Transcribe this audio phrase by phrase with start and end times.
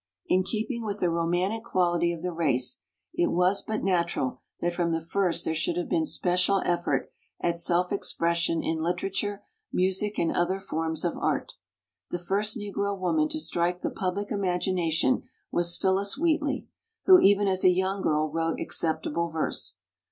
[0.25, 2.79] In keeping with the romantic quality of the race
[3.13, 7.59] it was but natural that from the first there should have been special effort at
[7.59, 11.53] self expression in literature, music, and other forms of art.
[12.09, 16.65] The first Negro woman to strike the public imagination was Phillis Wheatley,
[17.05, 19.77] who even as a young girl wrote acceptable verse.